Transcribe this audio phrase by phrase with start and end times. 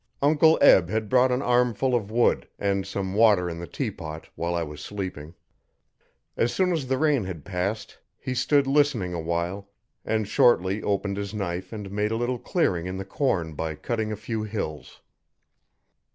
[0.23, 4.55] Uncle Eb had brought an armful of wood, and some water in the teapot, while
[4.55, 5.35] I was sleeping.
[6.35, 9.69] As soon as the rain had passed he stood listening awhile
[10.03, 14.11] and shortly opened his knife and made a little clearing in the corn by cutting
[14.11, 15.01] a few hills.